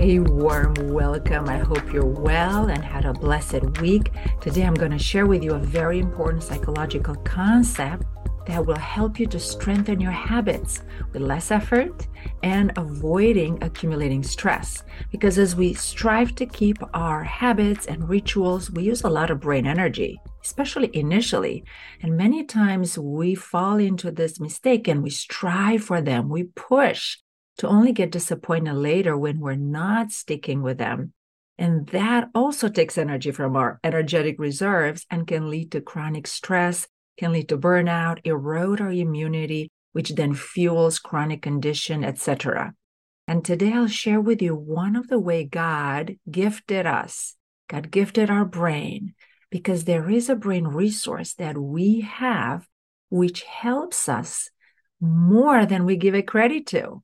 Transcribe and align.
A 0.00 0.20
warm 0.20 0.74
welcome. 0.92 1.48
I 1.48 1.58
hope 1.58 1.92
you're 1.92 2.04
well 2.04 2.66
and 2.66 2.84
had 2.84 3.04
a 3.04 3.12
blessed 3.12 3.80
week. 3.80 4.12
Today, 4.40 4.62
I'm 4.62 4.74
going 4.74 4.92
to 4.92 4.98
share 4.98 5.26
with 5.26 5.42
you 5.42 5.54
a 5.54 5.58
very 5.58 5.98
important 5.98 6.44
psychological 6.44 7.16
concept 7.16 8.04
that 8.46 8.64
will 8.64 8.78
help 8.78 9.20
you 9.20 9.26
to 9.26 9.38
strengthen 9.38 10.00
your 10.00 10.10
habits 10.10 10.82
with 11.12 11.20
less 11.20 11.50
effort 11.50 12.06
and 12.42 12.72
avoiding 12.78 13.62
accumulating 13.62 14.22
stress. 14.22 14.82
Because 15.12 15.36
as 15.36 15.54
we 15.54 15.74
strive 15.74 16.34
to 16.36 16.46
keep 16.46 16.78
our 16.94 17.22
habits 17.22 17.86
and 17.86 18.08
rituals, 18.08 18.70
we 18.70 18.84
use 18.84 19.02
a 19.02 19.10
lot 19.10 19.30
of 19.30 19.40
brain 19.40 19.66
energy, 19.66 20.18
especially 20.48 20.90
initially. 20.94 21.62
And 22.02 22.16
many 22.16 22.42
times 22.42 22.98
we 22.98 23.34
fall 23.34 23.76
into 23.76 24.10
this 24.10 24.40
mistake 24.40 24.88
and 24.88 25.02
we 25.02 25.10
strive 25.10 25.84
for 25.84 26.00
them, 26.00 26.30
we 26.30 26.44
push 26.44 27.18
to 27.58 27.68
only 27.68 27.92
get 27.92 28.12
disappointed 28.12 28.74
later 28.74 29.16
when 29.16 29.40
we're 29.40 29.56
not 29.56 30.10
sticking 30.10 30.62
with 30.62 30.78
them. 30.78 31.12
And 31.58 31.88
that 31.88 32.30
also 32.34 32.68
takes 32.68 32.96
energy 32.96 33.30
from 33.30 33.56
our 33.56 33.78
energetic 33.84 34.38
reserves 34.38 35.04
and 35.10 35.26
can 35.26 35.50
lead 35.50 35.72
to 35.72 35.80
chronic 35.80 36.26
stress, 36.26 36.86
can 37.18 37.32
lead 37.32 37.48
to 37.50 37.58
burnout, 37.58 38.20
erode 38.24 38.80
our 38.80 38.92
immunity, 38.92 39.68
which 39.92 40.10
then 40.10 40.32
fuels 40.34 40.98
chronic 40.98 41.42
condition, 41.42 42.04
etc. 42.04 42.72
And 43.26 43.44
today 43.44 43.72
I'll 43.72 43.88
share 43.88 44.20
with 44.20 44.40
you 44.40 44.54
one 44.54 44.96
of 44.96 45.08
the 45.08 45.18
way 45.18 45.44
God 45.44 46.16
gifted 46.30 46.86
us. 46.86 47.34
God 47.68 47.90
gifted 47.90 48.30
our 48.30 48.46
brain 48.46 49.14
because 49.50 49.84
there 49.84 50.10
is 50.10 50.28
a 50.28 50.36
brain 50.36 50.66
resource 50.66 51.34
that 51.34 51.56
we 51.56 52.00
have 52.00 52.66
which 53.10 53.42
helps 53.42 54.08
us 54.08 54.50
more 55.00 55.64
than 55.64 55.84
we 55.84 55.96
give 55.96 56.14
it 56.14 56.26
credit 56.26 56.66
to 56.66 57.02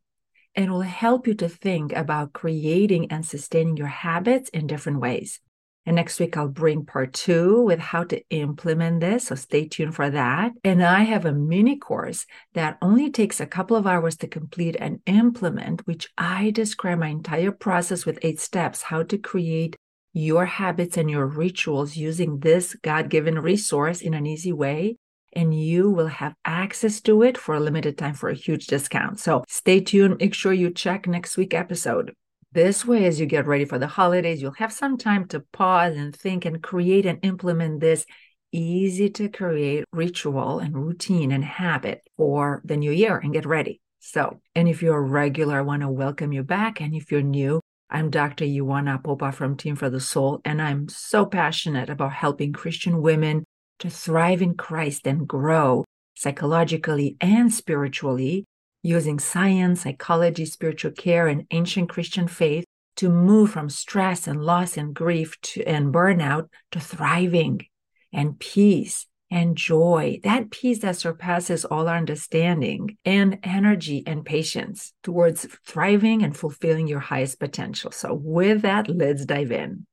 and 0.55 0.70
will 0.70 0.83
help 0.83 1.27
you 1.27 1.34
to 1.34 1.48
think 1.48 1.92
about 1.92 2.33
creating 2.33 3.11
and 3.11 3.25
sustaining 3.25 3.77
your 3.77 3.89
habits 3.89 4.48
in 4.51 4.67
different 4.67 5.01
ways. 5.01 5.41
And 5.86 5.97
next 5.97 6.19
week, 6.19 6.36
I'll 6.36 6.48
bring 6.48 6.86
part 6.86 7.12
two 7.12 7.61
with 7.62 7.78
how 7.78 8.05
to 8.05 8.23
implement 8.31 9.01
this. 9.01 9.27
So 9.27 9.34
stay 9.34 9.69
tuned 9.69 9.95
for 9.95 10.08
that. 10.08 10.53
And 10.62 10.83
I 10.83 11.03
have 11.03 11.27
a 11.27 11.33
mini 11.33 11.77
course 11.77 12.25
that 12.55 12.79
only 12.81 13.11
takes 13.11 13.39
a 13.39 13.47
couple 13.47 13.77
of 13.77 13.86
hours 13.86 14.17
to 14.19 14.27
complete 14.27 14.77
and 14.79 15.01
implement, 15.05 15.86
which 15.86 16.08
I 16.17 16.51
describe 16.51 17.01
my 17.01 17.08
entire 17.08 17.53
process 17.53 18.06
with 18.06 18.19
eight 18.23 18.41
steps 18.41 18.83
how 18.83 19.03
to 19.03 19.19
create 19.19 19.77
your 20.15 20.47
habits 20.47 20.97
and 20.97 21.11
your 21.11 21.27
rituals 21.27 21.97
using 21.97 22.39
this 22.39 22.75
God 22.77 23.11
given 23.11 23.39
resource 23.39 24.01
in 24.01 24.15
an 24.15 24.27
easy 24.27 24.53
way 24.53 24.97
and 25.34 25.53
you 25.53 25.91
will 25.91 26.07
have 26.07 26.34
access 26.45 27.01
to 27.03 27.23
it 27.23 27.37
for 27.37 27.57
a 27.57 27.61
limited 27.61 27.98
time 27.98 28.15
for 28.15 28.29
a 28.29 28.35
huge 28.35 28.69
discount. 28.69 29.19
So 29.19 29.45
stay 29.48 29.81
tuned. 29.81 30.19
Make 30.20 30.33
sure 30.33 30.53
you 30.53 30.70
check 30.70 31.07
next 31.07 31.37
week 31.37 31.53
episode. 31.53 32.15
This 32.53 32.85
way, 32.85 33.05
as 33.07 33.19
you 33.19 33.27
get 33.27 33.48
ready 33.48 33.65
for 33.65 33.81
the 33.81 33.89
holidays, 33.89 34.41
you'll 34.41 34.53
have 34.53 34.73
some 34.73 34.97
time 34.97 35.27
to 35.29 35.41
pause 35.41 35.97
and 35.97 36.15
think 36.15 36.45
and 36.45 36.62
create 36.62 37.05
and 37.05 37.19
implement 37.25 37.81
this 37.81 38.07
easy 38.53 39.11
to 39.11 39.29
create 39.29 39.85
ritual 39.92 40.61
and 40.61 40.77
routine 40.77 41.33
and 41.33 41.45
habit 41.45 42.03
for 42.17 42.62
the 42.65 42.77
new 42.77 42.92
year 42.92 43.19
and 43.19 43.33
get 43.33 43.45
ready. 43.45 43.81
So, 43.98 44.41
and 44.55 44.69
if 44.69 44.83
you're 44.83 44.98
a 44.98 45.01
regular, 45.01 45.59
I 45.59 45.62
want 45.62 45.83
to 45.83 45.89
welcome 45.89 46.33
you 46.33 46.45
back. 46.45 46.81
And 46.81 46.95
if 46.95 47.11
you're 47.11 47.23
new, 47.23 47.61
I'm 47.91 48.11
Dr. 48.11 48.45
Ioana 48.45 49.03
Popa 49.03 49.31
from 49.33 49.57
Team 49.57 49.77
for 49.77 49.91
the 49.91 50.01
Soul, 50.01 50.41
and 50.45 50.61
I'm 50.61 50.89
so 50.89 51.27
passionate 51.27 51.91
about 51.91 52.13
helping 52.13 52.53
Christian 52.53 53.03
women 53.03 53.45
to 53.79 53.91
thrive 53.91 54.41
in 54.43 54.55
Christ 54.55 55.07
and 55.07 55.29
grow 55.29 55.85
psychologically 56.15 57.17
and 57.21 57.53
spiritually 57.53 58.47
using 58.83 59.19
science, 59.19 59.83
psychology, 59.83 60.45
spiritual 60.47 60.93
care, 60.93 61.29
and 61.29 61.47
ancient 61.51 61.89
Christian 61.89 62.27
faith 62.27 62.65
to 62.97 63.09
move 63.09 63.51
from 63.51 63.69
stress 63.69 64.27
and 64.27 64.42
loss 64.42 64.77
and 64.77 64.95
grief 64.95 65.41
to, 65.42 65.64
and 65.64 65.92
burnout 65.92 66.48
to 66.73 66.81
thriving 66.81 67.67
and 68.13 68.39
peace 68.39 69.07
and 69.30 69.57
joy, 69.57 70.20
that 70.23 70.51
peace 70.51 70.80
that 70.80 70.96
surpasses 70.96 71.64
all 71.64 71.89
our 71.89 71.96
understanding, 71.96 72.96
and 73.05 73.39
energy 73.42 74.02
and 74.07 74.24
patience 74.24 74.92
towards 75.02 75.46
thriving 75.67 76.23
and 76.23 76.36
fulfilling 76.36 76.86
your 76.86 77.01
highest 77.01 77.40
potential. 77.40 77.90
So, 77.90 78.14
with 78.14 78.63
that, 78.63 78.89
let's 78.89 79.24
dive 79.24 79.52
in. 79.52 79.86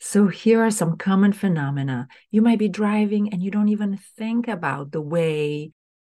So, 0.00 0.28
here 0.28 0.64
are 0.64 0.70
some 0.70 0.96
common 0.96 1.32
phenomena. 1.32 2.08
You 2.30 2.42
might 2.42 2.58
be 2.58 2.68
driving 2.68 3.32
and 3.32 3.42
you 3.42 3.50
don't 3.50 3.68
even 3.68 3.98
think 4.16 4.48
about 4.48 4.92
the 4.92 5.00
way 5.00 5.72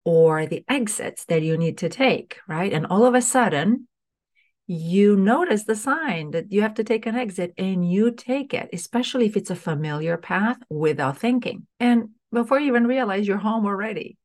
or 0.06 0.46
the 0.46 0.64
exits 0.70 1.26
that 1.26 1.42
you 1.42 1.58
need 1.58 1.80
to 1.80 1.90
take, 1.90 2.38
right? 2.48 2.72
And 2.72 2.86
all 2.86 3.06
of 3.06 3.14
a 3.14 3.22
sudden, 3.22 3.88
you 4.68 5.16
notice 5.16 5.64
the 5.64 5.76
sign 5.76 6.32
that 6.32 6.52
you 6.52 6.62
have 6.62 6.74
to 6.76 6.84
take 6.84 7.06
an 7.06 7.16
exit 7.16 7.54
and 7.58 7.90
you 7.90 8.12
take 8.12 8.54
it, 8.54 8.70
especially 8.74 9.26
if 9.26 9.38
it's 9.38 9.50
a 9.50 9.56
familiar 9.56 10.18
path 10.18 10.58
without 10.70 11.18
thinking. 11.18 11.66
And 11.80 12.10
before 12.34 12.60
you 12.60 12.68
even 12.68 12.86
realize 12.86 13.28
you're 13.28 13.38
home 13.38 13.66
already. 13.66 14.18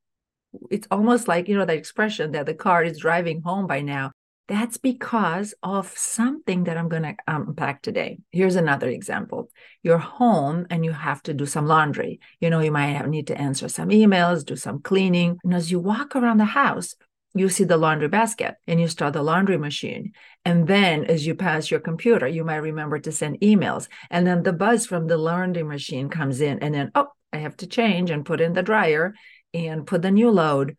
It's 0.70 0.88
almost 0.90 1.28
like, 1.28 1.48
you 1.48 1.56
know, 1.56 1.64
that 1.64 1.76
expression 1.76 2.32
that 2.32 2.46
the 2.46 2.54
car 2.54 2.82
is 2.82 2.98
driving 2.98 3.40
home 3.42 3.66
by 3.66 3.80
now. 3.80 4.10
That's 4.48 4.76
because 4.76 5.54
of 5.62 5.96
something 5.96 6.64
that 6.64 6.76
I'm 6.76 6.88
going 6.88 7.04
to 7.04 7.14
unpack 7.26 7.80
today. 7.80 8.18
Here's 8.32 8.56
another 8.56 8.88
example. 8.88 9.48
You're 9.82 9.98
home 9.98 10.66
and 10.68 10.84
you 10.84 10.92
have 10.92 11.22
to 11.22 11.32
do 11.32 11.46
some 11.46 11.66
laundry. 11.66 12.20
You 12.40 12.50
know, 12.50 12.60
you 12.60 12.72
might 12.72 12.88
have, 12.88 13.08
need 13.08 13.28
to 13.28 13.40
answer 13.40 13.68
some 13.68 13.90
emails, 13.90 14.44
do 14.44 14.56
some 14.56 14.80
cleaning. 14.82 15.38
And 15.44 15.54
as 15.54 15.70
you 15.70 15.78
walk 15.78 16.16
around 16.16 16.38
the 16.38 16.44
house, 16.44 16.96
you 17.34 17.48
see 17.48 17.64
the 17.64 17.76
laundry 17.76 18.08
basket 18.08 18.56
and 18.66 18.80
you 18.80 18.88
start 18.88 19.14
the 19.14 19.22
laundry 19.22 19.56
machine. 19.56 20.12
And 20.44 20.66
then 20.66 21.04
as 21.04 21.26
you 21.26 21.34
pass 21.34 21.70
your 21.70 21.80
computer, 21.80 22.26
you 22.26 22.44
might 22.44 22.56
remember 22.56 22.98
to 22.98 23.12
send 23.12 23.40
emails. 23.40 23.88
And 24.10 24.26
then 24.26 24.42
the 24.42 24.52
buzz 24.52 24.86
from 24.86 25.06
the 25.06 25.16
laundry 25.16 25.62
machine 25.62 26.08
comes 26.08 26.40
in. 26.40 26.58
And 26.58 26.74
then, 26.74 26.90
oh, 26.94 27.08
I 27.32 27.38
have 27.38 27.56
to 27.58 27.66
change 27.66 28.10
and 28.10 28.26
put 28.26 28.40
in 28.40 28.52
the 28.52 28.62
dryer 28.62 29.14
and 29.54 29.86
put 29.86 30.02
the 30.02 30.10
new 30.10 30.30
load. 30.30 30.76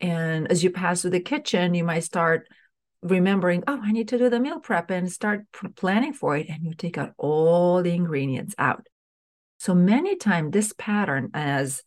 And 0.00 0.50
as 0.50 0.62
you 0.62 0.70
pass 0.70 1.00
through 1.00 1.12
the 1.12 1.20
kitchen, 1.20 1.72
you 1.74 1.84
might 1.84 2.04
start 2.04 2.48
remembering, 3.02 3.64
oh, 3.66 3.80
I 3.82 3.92
need 3.92 4.08
to 4.08 4.18
do 4.18 4.28
the 4.28 4.40
meal 4.40 4.60
prep 4.60 4.90
and 4.90 5.10
start 5.10 5.46
planning 5.76 6.12
for 6.12 6.36
it. 6.36 6.48
And 6.48 6.64
you 6.64 6.74
take 6.74 6.98
out 6.98 7.12
all 7.16 7.82
the 7.82 7.94
ingredients 7.94 8.54
out. 8.58 8.86
So 9.58 9.74
many 9.74 10.16
times, 10.16 10.52
this 10.52 10.74
pattern, 10.76 11.30
as 11.32 11.82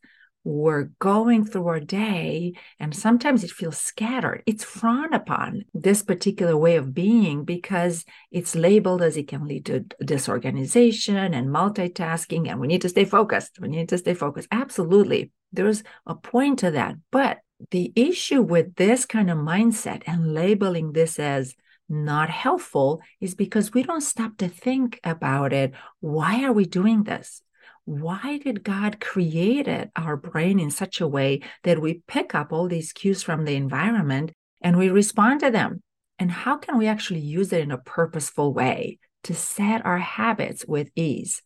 we're 0.48 0.92
going 1.00 1.44
through 1.44 1.68
our 1.68 1.82
day, 1.82 2.54
and 2.80 2.96
sometimes 2.96 3.44
it 3.44 3.52
feels 3.52 3.78
scattered, 3.78 4.44
it's 4.46 4.64
frowned 4.64 5.14
upon, 5.14 5.66
this 5.74 6.02
particular 6.02 6.56
way 6.56 6.78
of 6.78 6.94
being, 6.94 7.44
because 7.44 8.06
it's 8.32 8.56
labeled 8.56 9.02
as 9.02 9.18
it 9.18 9.28
can 9.28 9.46
lead 9.46 9.66
to 9.66 9.82
disorganization 10.06 11.34
and 11.34 11.50
multitasking. 11.50 12.50
And 12.50 12.62
we 12.62 12.68
need 12.68 12.82
to 12.84 12.90
stay 12.90 13.04
focused. 13.04 13.60
We 13.60 13.68
need 13.68 13.90
to 13.90 13.98
stay 13.98 14.14
focused. 14.14 14.48
Absolutely. 14.50 15.32
There's 15.52 15.84
a 16.06 16.16
point 16.16 16.60
to 16.60 16.72
that. 16.72 16.96
But 17.12 17.40
the 17.72 17.92
issue 17.98 18.42
with 18.42 18.76
this 18.76 19.06
kind 19.06 19.30
of 19.30 19.38
mindset 19.38 20.04
and 20.08 20.34
labeling 20.34 20.94
this 20.94 21.20
as 21.20 21.56
not 21.90 22.30
helpful 22.30 23.02
is 23.20 23.36
because 23.36 23.74
we 23.74 23.84
don't 23.84 24.00
stop 24.00 24.38
to 24.38 24.48
think 24.48 25.02
about 25.04 25.52
it. 25.52 25.74
Why 26.00 26.46
are 26.46 26.54
we 26.54 26.66
doing 26.66 27.04
this? 27.04 27.42
Why 27.88 28.38
did 28.44 28.66
God 28.66 29.00
create 29.00 29.66
it, 29.66 29.92
our 29.96 30.18
brain 30.18 30.60
in 30.60 30.72
such 30.72 31.00
a 31.00 31.08
way 31.08 31.40
that 31.64 31.80
we 31.80 32.02
pick 32.06 32.36
up 32.36 32.52
all 32.52 32.68
these 32.68 32.92
cues 32.92 33.24
from 33.24 33.46
the 33.46 33.56
environment 33.56 34.34
and 34.60 34.78
we 34.78 34.90
respond 34.90 35.40
to 35.40 35.52
them? 35.52 35.82
And 36.20 36.30
how 36.30 36.58
can 36.58 36.78
we 36.78 36.88
actually 36.88 37.22
use 37.22 37.54
it 37.54 37.62
in 37.62 37.72
a 37.72 37.78
purposeful 37.78 38.54
way 38.54 39.00
to 39.24 39.34
set 39.34 39.86
our 39.86 40.00
habits 40.00 40.66
with 40.68 40.90
ease? 40.98 41.42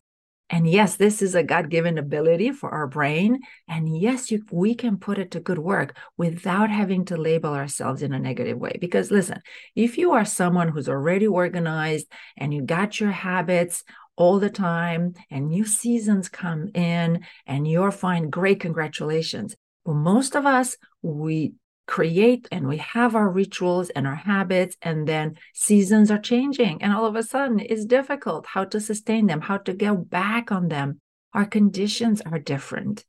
And 0.50 0.68
yes, 0.68 0.96
this 0.96 1.22
is 1.22 1.36
a 1.36 1.44
God 1.44 1.70
given 1.70 1.96
ability 1.96 2.50
for 2.50 2.70
our 2.70 2.88
brain. 2.88 3.38
And 3.68 3.96
yes, 3.96 4.32
you, 4.32 4.44
we 4.50 4.74
can 4.74 4.98
put 4.98 5.18
it 5.18 5.30
to 5.30 5.40
good 5.40 5.60
work 5.60 5.96
without 6.18 6.70
having 6.70 7.06
to 7.06 7.16
label 7.16 7.54
ourselves 7.54 8.02
in 8.02 8.12
a 8.12 8.18
negative 8.18 8.58
way. 8.58 8.76
Because 8.80 9.10
listen, 9.10 9.40
if 9.76 9.96
you 9.96 10.10
are 10.12 10.24
someone 10.24 10.68
who's 10.68 10.88
already 10.88 11.26
organized 11.26 12.06
and 12.36 12.52
you 12.52 12.62
got 12.62 13.00
your 13.00 13.12
habits 13.12 13.84
all 14.22 14.38
the 14.38 14.48
time 14.48 15.14
and 15.32 15.48
new 15.48 15.64
seasons 15.64 16.28
come 16.28 16.68
in 16.74 17.24
and 17.44 17.66
you're 17.66 17.90
fine, 17.90 18.30
great, 18.30 18.60
congratulations. 18.60 19.56
But 19.84 19.94
most 19.94 20.36
of 20.36 20.46
us, 20.46 20.76
we 21.02 21.54
create 21.88 22.46
and 22.52 22.68
we 22.68 22.76
have 22.76 23.16
our 23.16 23.28
rituals 23.28 23.90
and 23.90 24.06
our 24.06 24.14
habits 24.14 24.76
and 24.80 25.08
then 25.08 25.34
seasons 25.52 26.08
are 26.08 26.20
changing 26.20 26.80
and 26.80 26.92
all 26.92 27.04
of 27.04 27.16
a 27.16 27.22
sudden 27.24 27.58
it's 27.58 27.84
difficult 27.84 28.46
how 28.46 28.62
to 28.64 28.80
sustain 28.80 29.26
them 29.26 29.40
how 29.40 29.56
to 29.56 29.74
get 29.74 30.08
back 30.08 30.52
on 30.52 30.68
them. 30.68 31.00
Our 31.34 31.44
conditions 31.44 32.20
are 32.20 32.38
different. 32.38 33.04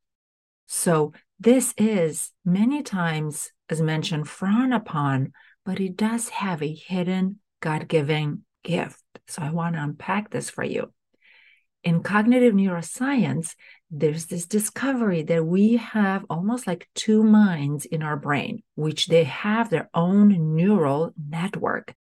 So 0.65 1.13
this 1.39 1.75
is 1.77 2.31
many 2.43 2.81
times 2.81 3.51
as 3.69 3.81
mentioned 3.83 4.27
frowned 4.27 4.73
upon 4.73 5.31
but 5.63 5.79
it 5.79 5.95
does 5.95 6.29
have 6.29 6.63
a 6.63 6.73
hidden 6.73 7.39
god-given 7.61 8.43
gift. 8.63 9.03
So 9.27 9.43
i 9.43 9.51
want 9.51 9.75
to 9.75 9.83
unpack 9.83 10.31
this 10.31 10.49
for 10.49 10.63
you 10.63 10.91
In 11.83 12.01
cognitive 12.01 12.53
neuroscience, 12.53 13.55
there's 13.91 14.27
this 14.27 14.45
discovery 14.45 15.21
that 15.23 15.45
we 15.45 15.75
have 15.75 16.25
almost 16.29 16.65
like 16.65 16.87
two 16.95 17.23
minds 17.23 17.83
in 17.85 18.01
our 18.01 18.15
brain, 18.15 18.63
which 18.75 19.07
they 19.07 19.25
have 19.25 19.69
their 19.69 19.89
own 19.93 20.55
neural 20.55 21.13
network. 21.29 21.93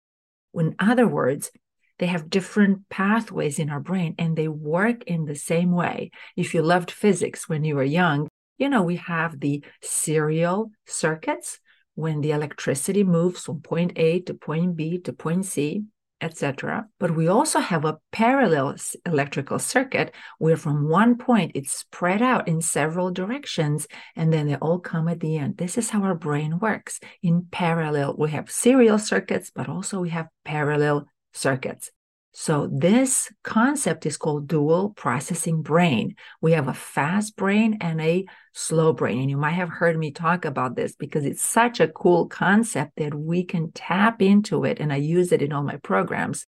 In 0.53 0.75
other 0.79 1.09
words, 1.09 1.51
they 1.99 2.07
have 2.07 2.31
different 2.31 2.89
pathways 2.91 3.59
in 3.59 3.71
our 3.71 3.81
brain 3.81 4.15
and 4.19 4.37
they 4.37 4.49
work 4.49 5.05
in 5.05 5.25
the 5.25 5.35
same 5.35 5.73
way. 5.73 6.11
If 6.37 6.55
you 6.55 6.63
loved 6.63 6.91
physics 6.91 7.49
when 7.49 7.65
you 7.65 7.77
were 7.77 7.85
young, 7.85 8.29
you 8.59 8.69
know, 8.69 8.83
we 8.83 8.97
have 8.97 9.41
the 9.41 9.65
serial 9.83 10.71
circuits 10.87 11.59
when 11.95 12.21
the 12.21 12.33
electricity 12.33 13.03
moves 13.05 13.45
from 13.45 13.61
point 13.61 13.93
A 13.97 14.21
to 14.21 14.35
point 14.35 14.77
B 14.77 14.99
to 14.99 15.13
point 15.13 15.47
C 15.47 15.85
etc. 16.21 16.87
But 16.99 17.15
we 17.15 17.29
also 17.29 17.61
have 17.61 17.85
a 17.85 17.99
parallel 18.13 18.77
electrical 19.07 19.59
circuit 19.59 20.15
where 20.39 20.57
from 20.57 20.89
one 20.89 21.17
point 21.17 21.53
it's 21.55 21.73
spread 21.73 22.23
out 22.23 22.49
in 22.49 22.61
several 22.61 23.11
directions 23.11 23.87
and 24.17 24.33
then 24.33 24.47
they 24.47 24.57
all 24.57 24.79
come 24.79 25.09
at 25.09 25.21
the 25.21 25.39
end. 25.39 25.57
This 25.57 25.79
is 25.79 25.91
how 25.91 26.03
our 26.03 26.15
brain 26.15 26.59
works. 26.59 27.01
In 27.23 27.47
parallel, 27.51 28.17
we 28.19 28.31
have 28.31 28.51
serial 28.51 28.99
circuits, 28.99 29.51
but 29.55 29.69
also 29.69 30.01
we 30.01 30.11
have 30.11 30.29
parallel 30.45 31.07
circuits. 31.33 31.91
So 32.33 32.69
this 32.73 33.33
concept 33.43 34.07
is 34.07 34.17
called 34.17 34.47
dual 34.47 34.91
processing 34.91 35.63
brain. 35.63 36.15
We 36.41 36.53
have 36.53 36.69
a 36.69 36.75
fast 36.75 37.37
brain 37.37 37.79
and 37.81 38.01
a 38.01 38.25
slow 38.53 38.93
brain. 38.93 39.21
And 39.21 39.31
you 39.31 39.37
might 39.37 39.53
have 39.53 39.69
heard 39.69 39.99
me 39.99 40.13
talk 40.13 40.45
about 40.45 40.77
this 40.77 40.95
because 40.95 41.25
it's 41.25 41.43
such 41.43 41.81
a 41.81 41.89
cool 41.89 42.29
concept 42.29 42.93
that 42.97 43.15
we 43.15 43.45
can 43.45 43.73
tap 43.73 44.23
into 44.23 44.65
it. 44.65 44.79
And 44.79 44.93
I 44.93 44.97
use 44.97 45.33
it 45.33 45.43
in 45.43 45.53
all 45.53 45.65
my 45.65 45.77
programs. 45.79 46.47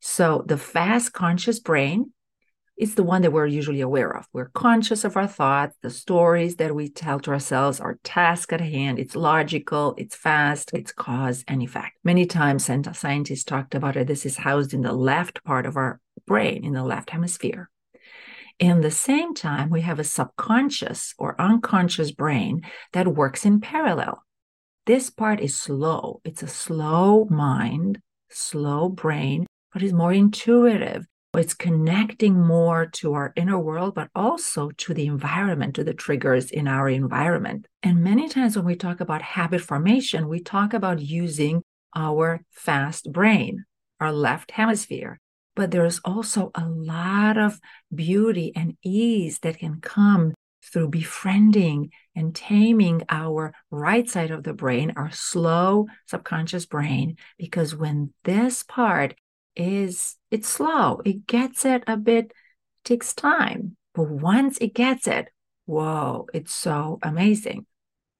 So 0.00 0.44
the 0.46 0.58
fast 0.58 1.14
conscious 1.14 1.60
brain 1.60 2.12
it's 2.76 2.94
the 2.94 3.02
one 3.02 3.22
that 3.22 3.32
we're 3.32 3.46
usually 3.46 3.80
aware 3.80 4.14
of. 4.14 4.26
We're 4.34 4.50
conscious 4.50 5.04
of 5.04 5.16
our 5.16 5.26
thoughts, 5.26 5.76
the 5.80 5.90
stories 5.90 6.56
that 6.56 6.74
we 6.74 6.90
tell 6.90 7.18
to 7.20 7.30
ourselves, 7.30 7.80
our 7.80 7.98
task 8.04 8.52
at 8.52 8.60
hand. 8.60 8.98
It's 8.98 9.16
logical, 9.16 9.94
it's 9.96 10.14
fast, 10.14 10.70
it's 10.74 10.92
cause 10.92 11.42
and 11.48 11.62
effect. 11.62 11.96
Many 12.04 12.26
times, 12.26 12.66
scientists 12.66 13.44
talked 13.44 13.74
about 13.74 13.96
it. 13.96 14.06
This 14.06 14.26
is 14.26 14.36
housed 14.36 14.74
in 14.74 14.82
the 14.82 14.92
left 14.92 15.42
part 15.42 15.64
of 15.64 15.76
our 15.76 16.00
brain, 16.26 16.64
in 16.64 16.74
the 16.74 16.84
left 16.84 17.10
hemisphere. 17.10 17.70
In 18.58 18.82
the 18.82 18.90
same 18.90 19.34
time, 19.34 19.70
we 19.70 19.80
have 19.80 19.98
a 19.98 20.04
subconscious 20.04 21.14
or 21.18 21.40
unconscious 21.40 22.12
brain 22.12 22.62
that 22.92 23.08
works 23.08 23.46
in 23.46 23.60
parallel. 23.60 24.22
This 24.84 25.08
part 25.08 25.40
is 25.40 25.56
slow. 25.56 26.20
It's 26.24 26.42
a 26.42 26.48
slow 26.48 27.24
mind, 27.30 28.00
slow 28.30 28.88
brain, 28.90 29.46
but 29.72 29.82
is 29.82 29.92
more 29.92 30.12
intuitive 30.12 31.06
it's 31.36 31.54
connecting 31.54 32.34
more 32.34 32.86
to 32.86 33.14
our 33.14 33.32
inner 33.36 33.58
world, 33.58 33.94
but 33.94 34.10
also 34.14 34.70
to 34.70 34.94
the 34.94 35.06
environment, 35.06 35.74
to 35.74 35.84
the 35.84 35.94
triggers 35.94 36.50
in 36.50 36.68
our 36.68 36.88
environment. 36.88 37.66
And 37.82 38.02
many 38.02 38.28
times 38.28 38.56
when 38.56 38.64
we 38.64 38.76
talk 38.76 39.00
about 39.00 39.22
habit 39.22 39.60
formation, 39.60 40.28
we 40.28 40.40
talk 40.40 40.74
about 40.74 41.00
using 41.00 41.62
our 41.94 42.42
fast 42.50 43.12
brain, 43.12 43.64
our 44.00 44.12
left 44.12 44.50
hemisphere. 44.52 45.18
But 45.54 45.70
there's 45.70 46.00
also 46.04 46.50
a 46.54 46.68
lot 46.68 47.38
of 47.38 47.58
beauty 47.94 48.52
and 48.54 48.76
ease 48.82 49.38
that 49.40 49.58
can 49.58 49.80
come 49.80 50.34
through 50.62 50.88
befriending 50.88 51.90
and 52.14 52.34
taming 52.34 53.02
our 53.08 53.54
right 53.70 54.08
side 54.08 54.30
of 54.30 54.42
the 54.42 54.52
brain, 54.52 54.92
our 54.96 55.10
slow 55.12 55.86
subconscious 56.06 56.66
brain, 56.66 57.16
because 57.38 57.74
when 57.74 58.12
this 58.24 58.62
part 58.62 59.14
is 59.56 60.16
it's 60.30 60.48
slow. 60.48 61.00
It 61.04 61.26
gets 61.26 61.64
it 61.64 61.82
a 61.86 61.96
bit, 61.96 62.32
takes 62.84 63.14
time. 63.14 63.76
But 63.94 64.10
once 64.10 64.58
it 64.58 64.74
gets 64.74 65.06
it, 65.06 65.28
whoa, 65.64 66.26
it's 66.34 66.52
so 66.52 66.98
amazing. 67.02 67.66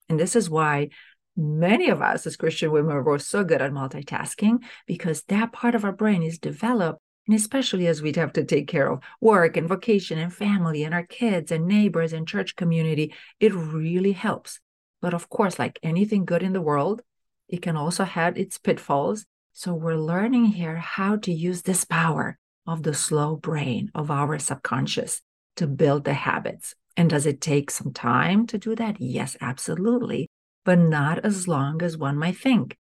And 0.09 0.19
this 0.19 0.35
is 0.35 0.49
why 0.49 0.89
many 1.37 1.91
of 1.91 2.01
us 2.01 2.27
as 2.27 2.37
Christian 2.37 2.71
women 2.71 2.97
are 2.97 3.19
so 3.19 3.45
good 3.45 3.61
at 3.61 3.73
multitasking 3.73 4.65
because 4.87 5.23
that 5.25 5.53
part 5.53 5.75
of 5.75 5.85
our 5.85 5.93
brain 5.93 6.23
is 6.23 6.39
developed. 6.39 7.01
And 7.27 7.37
especially 7.37 7.89
as 7.89 8.01
we'd 8.01 8.17
have 8.17 8.33
to 8.35 8.45
take 8.45 8.69
care 8.69 8.91
of 8.91 9.01
work 9.21 9.57
and 9.57 9.69
vocation 9.69 10.19
and 10.19 10.33
family 10.33 10.85
and 10.85 10.95
our 10.95 11.05
kids 11.05 11.51
and 11.51 11.67
neighbors 11.67 12.13
and 12.13 12.27
church 12.27 12.55
community, 12.55 13.13
it 13.41 13.53
really 13.53 14.13
helps. 14.13 14.61
But 15.03 15.13
of 15.13 15.29
course, 15.29 15.59
like 15.59 15.79
anything 15.83 16.25
good 16.25 16.43
in 16.43 16.53
the 16.53 16.63
world, 16.63 17.03
it 17.49 17.63
can 17.63 17.77
also 17.77 18.05
have 18.05 18.37
its 18.39 18.59
pitfalls 18.59 19.27
so 19.59 19.73
we're 19.73 19.97
learning 19.97 20.45
here 20.45 20.77
how 20.77 21.17
to 21.17 21.33
use 21.33 21.63
this 21.63 21.87
power 21.87 22.37
of 22.67 22.83
the 22.83 22.93
slow 22.93 23.37
brain 23.37 23.91
of 23.95 24.11
our 24.11 24.39
subconscious 24.39 25.23
to 25.57 25.67
build 25.67 26.05
the 26.05 26.13
habits. 26.13 26.75
And 26.95 27.09
does 27.09 27.25
it 27.25 27.41
take 27.41 27.71
some 27.71 27.95
time 27.95 28.47
to 28.49 28.59
do 28.59 28.75
that? 28.75 29.01
Yes, 29.01 29.35
absolutely, 29.41 30.29
but 30.67 30.79
not 30.79 31.25
as 31.25 31.49
long 31.49 31.83
as 31.83 31.97
one 31.97 32.19
might 32.19 32.37
think. 32.37 32.77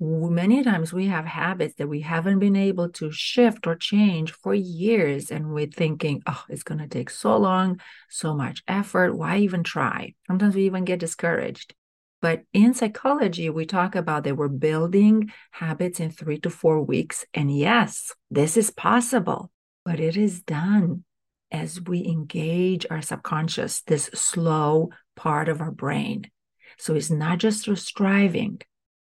Many 0.00 0.64
times 0.64 0.94
we 0.94 1.08
have 1.08 1.26
habits 1.26 1.74
that 1.74 1.88
we 1.88 2.00
haven't 2.00 2.38
been 2.38 2.56
able 2.56 2.88
to 2.92 3.12
shift 3.12 3.66
or 3.66 3.76
change 3.76 4.32
for 4.32 4.54
years, 4.54 5.30
and 5.30 5.52
we're 5.52 5.66
thinking, 5.66 6.22
oh, 6.26 6.42
it's 6.48 6.62
going 6.62 6.78
to 6.78 6.88
take 6.88 7.10
so 7.10 7.36
long, 7.36 7.82
so 8.08 8.34
much 8.34 8.62
effort. 8.66 9.14
Why 9.14 9.40
even 9.40 9.62
try? 9.62 10.14
Sometimes 10.26 10.54
we 10.54 10.64
even 10.64 10.86
get 10.86 11.00
discouraged. 11.00 11.74
But 12.20 12.42
in 12.52 12.74
psychology, 12.74 13.48
we 13.48 13.64
talk 13.64 13.94
about 13.94 14.24
that 14.24 14.36
we're 14.36 14.48
building 14.48 15.30
habits 15.52 16.00
in 16.00 16.10
three 16.10 16.38
to 16.40 16.50
four 16.50 16.82
weeks. 16.82 17.24
And 17.32 17.56
yes, 17.56 18.12
this 18.30 18.56
is 18.56 18.70
possible, 18.70 19.50
but 19.84 20.00
it 20.00 20.16
is 20.16 20.42
done 20.42 21.04
as 21.52 21.80
we 21.80 22.04
engage 22.04 22.86
our 22.90 23.02
subconscious, 23.02 23.82
this 23.82 24.10
slow 24.14 24.90
part 25.16 25.48
of 25.48 25.60
our 25.60 25.70
brain. 25.70 26.30
So 26.76 26.94
it's 26.94 27.10
not 27.10 27.38
just 27.38 27.64
through 27.64 27.76
striving, 27.76 28.60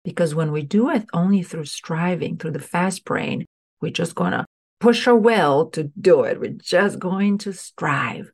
because 0.03 0.35
when 0.35 0.51
we 0.51 0.63
do 0.63 0.89
it 0.89 1.05
only 1.13 1.43
through 1.43 1.65
striving, 1.65 2.37
through 2.37 2.51
the 2.51 2.59
fast 2.59 3.05
brain, 3.05 3.45
we're 3.81 3.91
just 3.91 4.15
going 4.15 4.31
to 4.31 4.45
push 4.79 5.07
our 5.07 5.15
will 5.15 5.67
to 5.71 5.91
do 5.99 6.23
it. 6.23 6.39
We're 6.39 6.57
just 6.59 6.99
going 6.99 7.37
to 7.39 7.53
strive. 7.53 8.31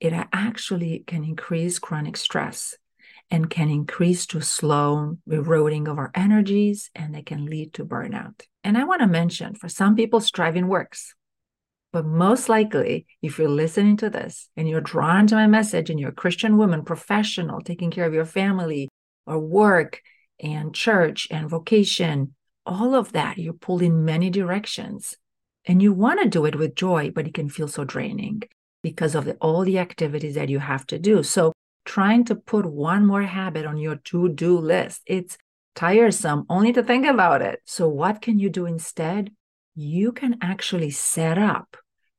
It 0.00 0.12
actually 0.32 1.04
can 1.06 1.22
increase 1.22 1.78
chronic 1.78 2.16
stress 2.16 2.76
and 3.30 3.50
can 3.50 3.68
increase 3.68 4.26
to 4.26 4.40
slow 4.40 5.18
eroding 5.30 5.88
of 5.88 5.98
our 5.98 6.10
energies 6.14 6.90
and 6.94 7.14
they 7.14 7.22
can 7.22 7.46
lead 7.46 7.74
to 7.74 7.84
burnout. 7.84 8.42
And 8.62 8.78
I 8.78 8.84
want 8.84 9.00
to 9.00 9.06
mention 9.06 9.54
for 9.54 9.68
some 9.68 9.96
people, 9.96 10.20
striving 10.20 10.68
works. 10.68 11.14
But 11.92 12.04
most 12.04 12.48
likely, 12.48 13.06
if 13.22 13.38
you're 13.38 13.48
listening 13.48 13.96
to 13.98 14.10
this 14.10 14.48
and 14.56 14.68
you're 14.68 14.80
drawn 14.80 15.26
to 15.28 15.34
my 15.34 15.46
message 15.46 15.88
and 15.88 15.98
you're 15.98 16.10
a 16.10 16.14
Christian 16.14 16.56
woman, 16.56 16.84
professional, 16.84 17.60
taking 17.60 17.90
care 17.90 18.04
of 18.04 18.14
your 18.14 18.24
family 18.24 18.88
or 19.26 19.38
work 19.38 20.02
and 20.38 20.74
church 20.74 21.26
and 21.30 21.48
vocation, 21.48 22.34
all 22.64 22.94
of 22.94 23.12
that, 23.12 23.38
you're 23.38 23.54
pulled 23.54 23.82
in 23.82 24.04
many 24.04 24.30
directions. 24.30 25.16
And 25.64 25.82
you 25.82 25.92
want 25.92 26.20
to 26.20 26.28
do 26.28 26.44
it 26.44 26.56
with 26.56 26.76
joy, 26.76 27.10
but 27.10 27.26
it 27.26 27.34
can 27.34 27.48
feel 27.48 27.66
so 27.66 27.84
draining 27.84 28.42
because 28.82 29.14
of 29.14 29.24
the, 29.24 29.34
all 29.34 29.64
the 29.64 29.78
activities 29.78 30.34
that 30.34 30.48
you 30.48 30.58
have 30.58 30.86
to 30.88 30.98
do. 30.98 31.22
So 31.22 31.52
trying 31.86 32.24
to 32.24 32.34
put 32.34 32.66
one 32.66 33.06
more 33.06 33.22
habit 33.22 33.64
on 33.64 33.78
your 33.78 33.96
to 33.96 34.28
do 34.28 34.58
list. 34.58 35.00
It's 35.06 35.38
tiresome 35.74 36.44
only 36.50 36.72
to 36.74 36.82
think 36.82 37.06
about 37.06 37.40
it. 37.40 37.60
So, 37.64 37.88
what 37.88 38.20
can 38.20 38.38
you 38.38 38.50
do 38.50 38.66
instead? 38.66 39.30
You 39.74 40.12
can 40.12 40.38
actually 40.42 40.90
set 40.90 41.38
up 41.38 41.76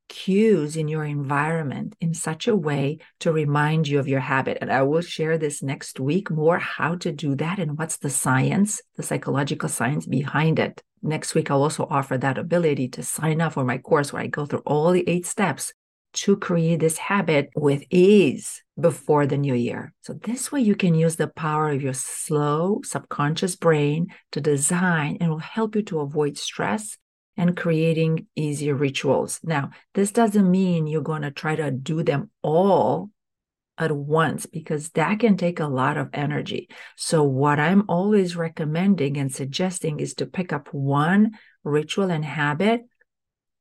cues 0.10 0.78
in 0.78 0.88
your 0.88 1.04
environment 1.04 1.96
in 2.00 2.14
such 2.14 2.48
a 2.48 2.56
way 2.56 3.00
to 3.20 3.32
remind 3.32 3.88
you 3.88 4.00
of 4.00 4.08
your 4.08 4.22
habit. 4.22 4.58
And 4.62 4.72
I 4.72 4.84
will 4.84 5.02
share 5.02 5.38
this 5.38 5.62
next 5.62 6.00
week 6.00 6.32
more 6.32 6.60
how 6.60 6.96
to 6.96 7.12
do 7.12 7.36
that 7.36 7.60
and 7.60 7.78
what's 7.78 7.98
the 7.98 8.10
science, 8.10 8.82
the 8.96 9.04
psychological 9.04 9.70
science 9.70 10.06
behind 10.06 10.60
it. 10.60 10.82
Next 11.02 11.36
week, 11.36 11.52
I'll 11.52 11.62
also 11.62 11.88
offer 11.90 12.18
that 12.18 12.38
ability 12.38 12.88
to 12.90 13.04
sign 13.04 13.42
up 13.42 13.54
for 13.54 13.64
my 13.64 13.78
course 13.78 14.12
where 14.12 14.22
I 14.22 14.28
go 14.28 14.46
through 14.46 14.64
all 14.66 14.92
the 14.92 15.08
eight 15.08 15.26
steps 15.26 15.74
to 16.18 16.36
create 16.36 16.80
this 16.80 16.98
habit 16.98 17.52
with 17.56 17.84
ease 17.92 18.64
before 18.80 19.28
the 19.28 19.38
new 19.38 19.54
year. 19.54 19.94
So, 20.02 20.14
this 20.14 20.52
way, 20.52 20.62
you 20.62 20.76
can 20.76 20.96
use 20.96 21.16
the 21.16 21.28
power 21.28 21.70
of 21.70 21.82
your 21.82 21.94
slow 21.94 22.82
subconscious 22.84 23.56
brain 23.56 24.08
to 24.32 24.42
design 24.42 25.18
and 25.22 25.30
will 25.30 25.38
help 25.38 25.76
you 25.76 25.84
to 25.84 26.00
avoid 26.00 26.38
stress 26.38 26.98
and 27.38 27.56
creating 27.56 28.26
easier 28.36 28.74
rituals. 28.74 29.40
Now, 29.44 29.70
this 29.94 30.12
doesn't 30.12 30.50
mean 30.50 30.88
you're 30.88 31.02
going 31.02 31.22
to 31.22 31.30
try 31.30 31.56
to 31.56 31.70
do 31.70 32.02
them 32.02 32.32
all 32.42 33.12
at 33.78 33.92
once 33.92 34.48
because 34.48 34.90
that 34.90 35.20
can 35.20 35.38
take 35.38 35.60
a 35.60 35.68
lot 35.68 35.98
of 35.98 36.10
energy. 36.14 36.68
So, 36.96 37.24
what 37.24 37.60
I'm 37.60 37.84
always 37.88 38.36
recommending 38.36 39.18
and 39.18 39.32
suggesting 39.32 40.00
is 40.00 40.16
to 40.16 40.26
pick 40.26 40.52
up 40.52 40.74
one 40.74 41.38
ritual 41.64 42.10
and 42.10 42.26
habit 42.26 42.82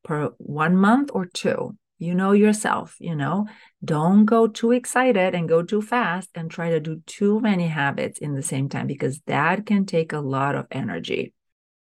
per 0.05 0.31
one 0.39 0.77
month 0.77 1.11
or 1.13 1.27
two 1.27 1.77
you 1.99 2.15
know 2.15 2.33
yourself 2.33 2.97
you 3.01 3.15
know 3.15 3.47
don't 3.85 4.25
go 4.25 4.47
too 4.47 4.73
excited 4.73 5.35
and 5.35 5.49
go 5.49 5.63
too 5.63 5.83
fast 5.83 6.31
and 6.35 6.51
try 6.51 6.71
to 6.71 6.81
do 6.81 7.01
too 7.07 7.41
many 7.41 7.67
habits 7.67 8.19
in 8.19 8.35
the 8.35 8.43
same 8.43 8.69
time 8.69 8.87
because 8.87 9.21
that 9.27 9.67
can 9.67 9.87
take 9.87 10.13
a 10.13 10.21
lot 10.21 10.55
of 10.55 10.67
energy 10.71 11.33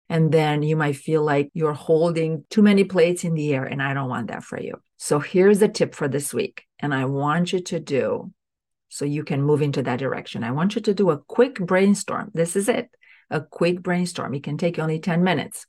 and 0.07 0.31
then 0.31 0.61
you 0.61 0.75
might 0.75 0.95
feel 0.95 1.23
like 1.23 1.49
you're 1.53 1.73
holding 1.73 2.45
too 2.49 2.61
many 2.61 2.83
plates 2.83 3.23
in 3.23 3.33
the 3.33 3.53
air 3.53 3.65
and 3.65 3.81
i 3.81 3.93
don't 3.93 4.09
want 4.09 4.27
that 4.27 4.43
for 4.43 4.59
you 4.59 4.75
So 4.97 5.19
here's 5.19 5.61
a 5.61 5.67
tip 5.67 5.93
for 5.93 6.07
this 6.07 6.33
week. 6.33 6.63
And 6.79 6.93
I 6.93 7.05
want 7.05 7.53
you 7.53 7.61
to 7.61 7.79
do 7.79 8.31
so 8.89 9.05
you 9.05 9.23
can 9.23 9.41
move 9.41 9.61
into 9.61 9.83
that 9.83 9.99
direction. 9.99 10.43
I 10.43 10.51
want 10.51 10.75
you 10.75 10.81
to 10.81 10.93
do 10.93 11.09
a 11.09 11.17
quick 11.17 11.55
brainstorm. 11.59 12.31
This 12.33 12.55
is 12.55 12.69
it 12.69 12.89
a 13.29 13.41
quick 13.41 13.81
brainstorm. 13.81 14.33
It 14.33 14.43
can 14.43 14.57
take 14.57 14.79
only 14.79 14.99
10 14.99 15.23
minutes. 15.23 15.65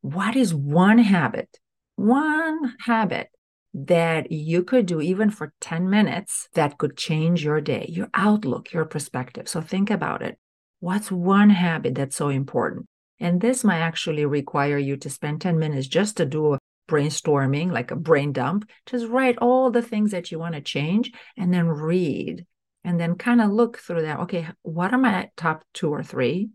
What 0.00 0.36
is 0.36 0.54
one 0.54 0.98
habit, 0.98 1.58
one 1.96 2.76
habit 2.80 3.28
that 3.72 4.32
you 4.32 4.62
could 4.62 4.86
do 4.86 5.00
even 5.00 5.30
for 5.30 5.52
10 5.60 5.88
minutes 5.88 6.48
that 6.54 6.78
could 6.78 6.96
change 6.96 7.44
your 7.44 7.60
day, 7.60 7.86
your 7.88 8.08
outlook, 8.14 8.72
your 8.72 8.84
perspective? 8.84 9.48
So 9.48 9.60
think 9.60 9.90
about 9.90 10.22
it. 10.22 10.38
What's 10.80 11.12
one 11.12 11.50
habit 11.50 11.94
that's 11.94 12.16
so 12.16 12.28
important? 12.28 12.86
And 13.18 13.40
this 13.40 13.62
might 13.62 13.80
actually 13.80 14.24
require 14.24 14.78
you 14.78 14.96
to 14.96 15.10
spend 15.10 15.40
10 15.40 15.58
minutes 15.58 15.86
just 15.86 16.16
to 16.16 16.26
do 16.26 16.54
a 16.54 16.58
brainstorming, 16.88 17.70
like 17.70 17.90
a 17.90 17.96
brain 17.96 18.32
dump. 18.32 18.68
Just 18.86 19.06
write 19.06 19.38
all 19.38 19.70
the 19.70 19.82
things 19.82 20.10
that 20.10 20.32
you 20.32 20.38
want 20.38 20.54
to 20.54 20.60
change 20.60 21.12
and 21.36 21.52
then 21.52 21.68
read 21.68 22.46
and 22.82 22.98
then 22.98 23.14
kind 23.14 23.40
of 23.40 23.50
look 23.50 23.78
through 23.78 24.02
that. 24.02 24.20
Okay, 24.20 24.48
what 24.62 24.92
are 24.92 24.98
my 24.98 25.30
top 25.36 25.64
two 25.74 25.90
or 25.90 26.02
three? 26.02 26.50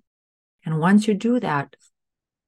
And 0.65 0.79
once 0.79 1.07
you 1.07 1.13
do 1.13 1.39
that, 1.39 1.75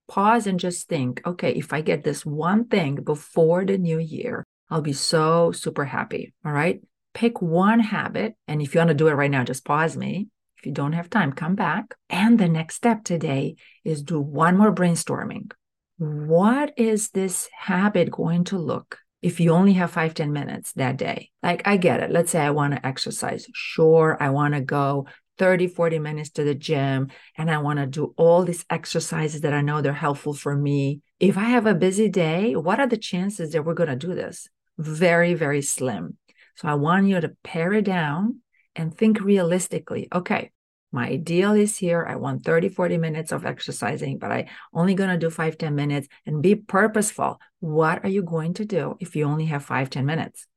pause 0.08 0.48
and 0.48 0.60
just 0.60 0.88
think 0.88 1.22
okay, 1.26 1.54
if 1.54 1.72
I 1.72 1.82
get 1.82 2.04
this 2.04 2.26
one 2.26 2.66
thing 2.66 2.96
before 2.96 3.66
the 3.66 3.78
new 3.78 4.00
year, 4.00 4.46
I'll 4.70 4.82
be 4.82 4.94
so 4.94 5.52
super 5.52 5.86
happy. 5.86 6.34
All 6.46 6.52
right. 6.52 6.82
Pick 7.14 7.42
one 7.42 7.80
habit. 7.80 8.36
And 8.48 8.62
if 8.62 8.74
you 8.74 8.80
want 8.80 8.90
to 8.90 8.94
do 8.94 9.08
it 9.08 9.14
right 9.14 9.32
now, 9.32 9.44
just 9.44 9.66
pause 9.66 9.98
me. 9.98 10.28
If 10.58 10.66
you 10.66 10.72
don't 10.72 10.94
have 10.94 11.10
time, 11.10 11.34
come 11.34 11.56
back. 11.56 11.96
And 12.10 12.40
the 12.40 12.50
next 12.50 12.76
step 12.76 13.04
today 13.04 13.56
is 13.84 14.02
do 14.02 14.20
one 14.20 14.58
more 14.58 14.74
brainstorming. 14.74 15.52
What 15.98 16.74
is 16.78 17.10
this 17.10 17.50
habit 17.58 18.12
going 18.12 18.44
to 18.46 18.58
look 18.58 19.00
if 19.22 19.40
you 19.40 19.52
only 19.52 19.74
have 19.74 19.92
five 19.92 20.14
ten 20.14 20.32
minutes 20.32 20.74
that 20.74 20.98
day? 20.98 21.32
Like, 21.42 21.68
I 21.68 21.78
get 21.78 22.02
it. 22.02 22.12
Let's 22.12 22.32
say 22.32 22.40
I 22.40 22.52
want 22.52 22.74
to 22.74 22.86
exercise. 22.86 23.48
Sure, 23.54 24.18
I 24.20 24.30
want 24.30 24.54
to 24.54 24.62
go 24.62 25.08
30, 25.38 25.68
40 25.68 26.00
minutes 26.00 26.32
to 26.32 26.44
the 26.44 26.56
gym 26.56 27.10
and 27.38 27.50
I 27.50 27.60
want 27.60 27.80
to 27.80 27.86
do 27.86 28.14
all 28.18 28.44
these 28.44 28.66
exercises 28.70 29.42
that 29.42 29.54
I 29.54 29.62
know 29.62 29.82
they're 29.82 29.94
helpful 29.94 30.34
for 30.34 30.56
me. 30.56 31.02
If 31.20 31.38
I 31.38 31.46
have 31.46 31.66
a 31.66 31.76
busy 31.76 32.10
day, 32.10 32.56
what 32.56 32.80
are 32.80 32.88
the 32.88 32.98
chances 32.98 33.52
that 33.52 33.64
we're 33.64 33.74
going 33.74 33.90
to 33.90 33.96
do 33.96 34.14
this? 34.14 34.48
Very, 34.78 35.34
very 35.34 35.62
slim. 35.62 36.18
So 36.56 36.68
I 36.68 36.76
want 36.76 37.08
you 37.08 37.20
to 37.20 37.36
pare 37.44 37.74
it 37.74 37.86
down 37.86 38.42
and 38.76 38.96
think 38.96 39.22
realistically. 39.22 40.08
Okay, 40.14 40.52
my 40.92 41.08
ideal 41.08 41.54
is 41.54 41.78
here. 41.78 42.06
I 42.08 42.16
want 42.16 42.44
30, 42.44 42.70
40 42.70 42.98
minutes 42.98 43.32
of 43.32 43.46
exercising, 43.46 44.18
but 44.18 44.32
I 44.32 44.50
only 44.74 44.96
going 44.96 45.10
to 45.10 45.18
do 45.18 45.30
five, 45.30 45.58
10 45.58 45.76
minutes 45.76 46.08
and 46.26 46.42
be 46.42 46.56
purposeful. 46.56 47.40
What 47.60 48.04
are 48.04 48.10
you 48.10 48.24
going 48.24 48.54
to 48.56 48.66
do 48.66 48.96
if 49.00 49.16
you 49.16 49.26
only 49.26 49.46
have 49.46 49.66
five, 49.66 49.90
10 49.90 50.06
minutes? 50.06 50.48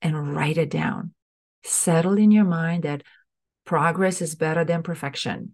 And 0.00 0.34
write 0.34 0.58
it 0.58 0.70
down. 0.70 1.14
Settle 1.64 2.18
in 2.18 2.30
your 2.30 2.44
mind 2.44 2.82
that 2.84 3.02
progress 3.64 4.20
is 4.20 4.34
better 4.34 4.64
than 4.64 4.82
perfection. 4.82 5.52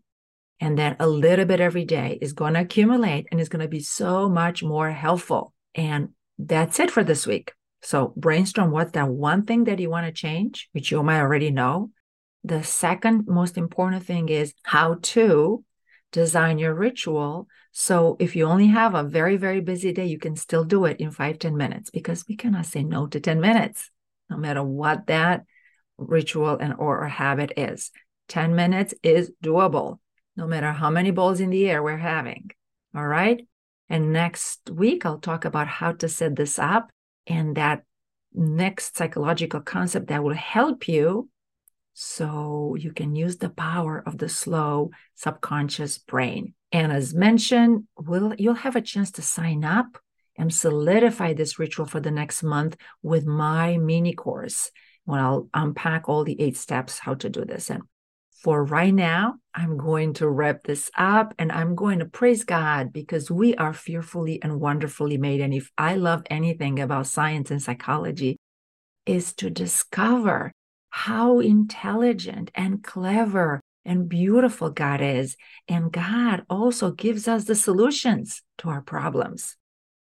And 0.61 0.79
that 0.79 0.97
a 0.99 1.07
little 1.07 1.45
bit 1.45 1.61
every 1.61 1.85
day 1.85 2.19
is 2.21 2.33
going 2.33 2.55
to 2.55 2.61
accumulate 2.61 3.27
and 3.31 3.41
is 3.41 3.49
going 3.49 3.63
to 3.63 3.69
be 3.69 3.81
so 3.81 4.29
much 4.29 4.63
more 4.63 4.91
helpful. 4.91 5.53
And 5.75 6.11
that's 6.39 6.81
it 6.81 6.91
for 6.91 7.05
this 7.05 7.27
week. 7.27 7.53
So 7.83 8.13
brainstorm 8.17 8.71
what's 8.71 8.93
that 8.93 9.09
one 9.09 9.45
thing 9.45 9.65
that 9.65 9.79
you 9.79 9.91
want 9.91 10.07
to 10.07 10.13
change, 10.13 10.69
which 10.73 10.91
you 10.91 11.03
might 11.03 11.21
already 11.21 11.51
know. 11.51 11.91
The 12.45 12.63
second 12.63 13.27
most 13.27 13.57
important 13.57 14.05
thing 14.05 14.29
is 14.29 14.55
how 14.63 14.99
to 15.03 15.65
design 16.13 16.59
your 16.59 16.75
ritual. 16.75 17.49
So 17.73 18.17
if 18.19 18.35
you 18.35 18.47
only 18.47 18.69
have 18.69 18.95
a 18.95 19.03
very, 19.03 19.37
very 19.37 19.61
busy 19.61 19.93
day, 19.93 20.07
you 20.07 20.19
can 20.19 20.37
still 20.37 20.65
do 20.65 20.85
it 20.85 20.99
in 21.01 21.11
five 21.11 21.39
ten 21.39 21.57
minutes 21.57 21.91
because 21.91 22.25
we 22.29 22.37
cannot 22.37 22.67
say 22.67 22.83
no 22.83 23.07
to 23.09 23.21
10 23.21 23.41
minutes, 23.41 23.91
no 24.31 24.37
matter 24.37 24.63
what 24.63 25.07
that 25.07 25.45
ritual 25.99 26.57
and 26.59 26.75
or 26.79 27.03
a 27.03 27.11
habit 27.11 27.53
is. 27.57 27.91
10 28.29 28.55
minutes 28.55 28.95
is 29.03 29.33
doable, 29.43 29.99
no 30.37 30.47
matter 30.47 30.73
how 30.73 30.91
many 30.91 31.11
balls 31.11 31.41
in 31.41 31.51
the 31.51 31.69
air 31.69 31.83
we're 31.83 31.97
having. 31.97 32.51
All 32.95 33.07
right. 33.07 33.47
And 33.89 34.13
next 34.13 34.71
week, 34.71 35.07
I'll 35.07 35.19
talk 35.19 35.45
about 35.45 35.67
how 35.67 35.93
to 35.93 36.09
set 36.09 36.37
this 36.37 36.59
up 36.59 36.91
and 37.29 37.57
that 37.57 37.85
next 38.35 38.97
psychological 38.97 39.61
concept 39.61 40.09
that 40.09 40.25
will 40.25 40.35
help 40.35 40.89
you 40.89 41.29
so 41.95 42.77
you 42.79 42.93
can 42.93 43.17
use 43.17 43.39
the 43.39 43.49
power 43.49 44.03
of 44.07 44.19
the 44.19 44.29
slow 44.29 44.91
subconscious 45.17 45.99
brain. 45.99 46.55
And 46.71 46.93
as 46.93 47.15
mentioned, 47.15 47.89
will 47.97 48.35
you'll 48.39 48.55
have 48.55 48.77
a 48.77 48.81
chance 48.81 49.11
to 49.13 49.23
sign 49.23 49.65
up 49.65 49.99
and 50.37 50.55
solidify 50.55 51.33
this 51.33 51.59
ritual 51.59 51.87
for 51.87 51.99
the 51.99 52.13
next 52.13 52.43
month 52.43 52.77
with 53.03 53.27
my 53.27 53.77
mini 53.77 54.15
course 54.15 54.71
when 55.05 55.19
I'll 55.19 55.49
unpack 55.53 56.09
all 56.09 56.23
the 56.23 56.41
eight 56.41 56.57
steps 56.57 56.99
how 56.99 57.15
to 57.15 57.29
do 57.29 57.45
this. 57.45 57.71
And 57.71 57.83
for 58.43 58.65
right 58.65 58.95
now, 58.95 59.35
I'm 59.53 59.77
going 59.77 60.15
to 60.15 60.29
wrap 60.29 60.63
this 60.63 60.91
up 60.97 61.35
and 61.39 61.51
I'm 61.51 61.75
going 61.75 61.99
to 61.99 62.05
praise 62.05 62.45
God 62.45 62.93
because 62.93 63.31
we 63.31 63.57
are 63.57 63.73
fearfully 63.73 64.41
and 64.43 64.61
wonderfully 64.61 65.19
made. 65.19 65.41
And 65.41 65.53
if 65.53 65.73
I 65.77 65.97
love 65.97 66.23
anything 66.31 66.79
about 66.79 67.09
science 67.09 67.51
and 67.51 67.61
psychology, 67.61 68.37
is 69.07 69.33
to 69.33 69.51
discover 69.51 70.53
how 70.91 71.41
intelligent 71.41 72.51
and 72.55 72.85
clever 72.85 73.61
and 73.85 74.09
beautiful 74.09 74.71
God 74.71 75.01
is. 75.01 75.37
And 75.67 75.91
God 75.91 76.45
also 76.49 76.91
gives 76.93 77.27
us 77.27 77.45
the 77.45 77.55
solutions 77.55 78.43
to 78.59 78.69
our 78.69 78.83
problems. 78.83 79.57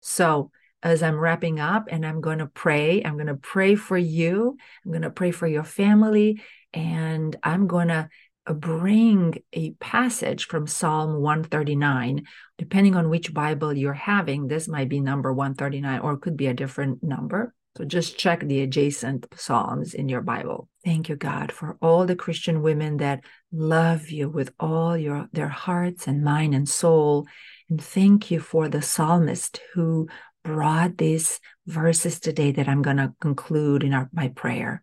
So 0.01 0.51
as 0.83 1.03
I'm 1.03 1.19
wrapping 1.19 1.61
up 1.61 1.87
and 1.91 2.07
I'm 2.07 2.21
going 2.21 2.39
to 2.39 2.47
pray. 2.47 3.03
I'm 3.05 3.15
going 3.15 3.27
to 3.27 3.37
pray 3.37 3.75
for 3.75 3.99
you. 3.99 4.57
I'm 4.85 4.91
going 4.91 5.03
to 5.03 5.11
pray 5.11 5.31
for 5.31 5.47
your 5.47 5.65
family. 5.65 6.41
And 6.73 7.37
I'm 7.43 7.67
going 7.67 7.89
to 7.89 8.09
uh, 8.47 8.55
bring 8.55 9.43
a 9.53 9.73
passage 9.73 10.47
from 10.47 10.67
Psalm 10.67 11.21
139. 11.21 12.25
Depending 12.59 12.97
on 12.97 13.09
which 13.09 13.35
Bible 13.35 13.73
you're 13.73 13.93
having, 13.93 14.49
this 14.49 14.69
might 14.69 14.89
be 14.89 15.01
number 15.01 15.33
139 15.33 16.01
or 16.01 16.15
it 16.15 16.21
could 16.21 16.37
be 16.37 16.47
a 16.47 16.55
different 16.55 17.03
number. 17.03 17.55
So 17.77 17.85
just 17.85 18.19
check 18.19 18.41
the 18.41 18.63
adjacent 18.63 19.27
Psalms 19.37 19.95
in 19.95 20.09
your 20.09 20.23
Bible. 20.23 20.69
Thank 20.85 21.09
you, 21.09 21.17
God, 21.17 21.53
for 21.53 21.79
all 21.81 22.05
the 22.05 22.17
Christian 22.17 22.63
women 22.63 22.97
that 22.97 23.23
love 23.53 24.11
you 24.11 24.29
with 24.29 24.53
all 24.59 24.97
your 24.97 25.29
their 25.33 25.49
hearts 25.49 26.09
and 26.09 26.25
mind 26.25 26.55
and 26.55 26.69
soul. 26.69 27.27
And 27.69 27.81
thank 27.81 28.31
you 28.31 28.41
for 28.41 28.69
the 28.69 28.83
psalmist 28.83 29.61
who 29.75 30.09
brought 30.43 30.99
these 30.99 31.39
verses 31.67 32.19
today 32.19 32.51
that 32.53 32.69
I'm 32.69 32.83
going 32.83 32.97
to 32.97 33.15
conclude 33.21 33.85
in 33.85 33.95
our, 33.95 34.11
my 34.13 34.29
prayer. 34.29 34.83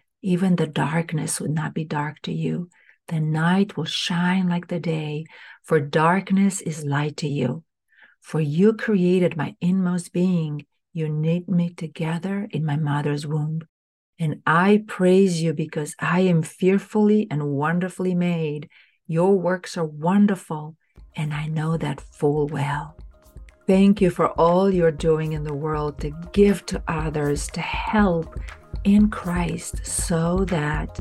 even 0.21 0.55
the 0.55 0.67
darkness 0.67 1.41
would 1.41 1.51
not 1.51 1.73
be 1.73 1.83
dark 1.83 2.21
to 2.23 2.31
you. 2.31 2.69
The 3.07 3.19
night 3.19 3.75
will 3.75 3.85
shine 3.85 4.47
like 4.47 4.67
the 4.67 4.79
day, 4.79 5.25
for 5.63 5.79
darkness 5.79 6.61
is 6.61 6.85
light 6.85 7.17
to 7.17 7.27
you. 7.27 7.63
For 8.21 8.39
you 8.39 8.73
created 8.73 9.35
my 9.35 9.55
inmost 9.59 10.13
being, 10.13 10.65
you 10.93 11.09
knit 11.09 11.49
me 11.49 11.69
together 11.69 12.47
in 12.51 12.65
my 12.65 12.77
mother's 12.77 13.25
womb. 13.25 13.61
And 14.19 14.41
I 14.45 14.83
praise 14.87 15.41
you 15.41 15.53
because 15.53 15.95
I 15.99 16.21
am 16.21 16.43
fearfully 16.43 17.27
and 17.31 17.49
wonderfully 17.49 18.13
made. 18.13 18.69
Your 19.07 19.37
works 19.37 19.75
are 19.77 19.85
wonderful, 19.85 20.75
and 21.15 21.33
I 21.33 21.47
know 21.47 21.75
that 21.77 21.99
full 21.99 22.47
well. 22.47 22.95
Thank 23.65 24.01
you 24.01 24.09
for 24.09 24.27
all 24.39 24.71
you're 24.71 24.91
doing 24.91 25.33
in 25.33 25.43
the 25.43 25.53
world 25.53 25.99
to 26.01 26.11
give 26.33 26.65
to 26.67 26.83
others, 26.87 27.47
to 27.49 27.61
help, 27.61 28.39
in 28.83 29.09
Christ 29.09 29.85
so 29.85 30.45
that 30.45 30.99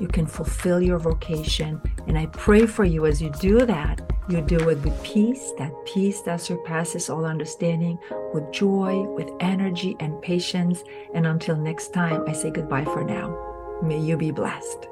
you 0.00 0.08
can 0.08 0.26
fulfill 0.26 0.80
your 0.82 0.98
vocation. 0.98 1.80
And 2.06 2.18
I 2.18 2.26
pray 2.26 2.66
for 2.66 2.84
you 2.84 3.06
as 3.06 3.22
you 3.22 3.30
do 3.40 3.64
that, 3.66 4.00
you 4.28 4.40
do 4.40 4.68
it 4.68 4.80
with 4.82 5.02
peace, 5.04 5.52
that 5.58 5.72
peace 5.84 6.20
that 6.22 6.40
surpasses 6.40 7.10
all 7.10 7.24
understanding, 7.24 7.98
with 8.32 8.50
joy, 8.52 9.02
with 9.02 9.30
energy 9.40 9.96
and 10.00 10.20
patience. 10.22 10.82
And 11.14 11.26
until 11.26 11.56
next 11.56 11.92
time, 11.92 12.24
I 12.26 12.32
say 12.32 12.50
goodbye 12.50 12.84
for 12.84 13.04
now. 13.04 13.80
May 13.82 14.00
you 14.00 14.16
be 14.16 14.30
blessed. 14.30 14.88